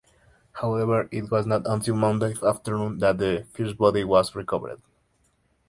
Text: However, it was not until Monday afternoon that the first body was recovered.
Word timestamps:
However, 0.53 1.07
it 1.11 1.29
was 1.29 1.45
not 1.45 1.61
until 1.67 1.95
Monday 1.95 2.33
afternoon 2.41 2.97
that 2.97 3.19
the 3.19 3.45
first 3.53 3.77
body 3.77 4.03
was 4.03 4.33
recovered. 4.33 4.81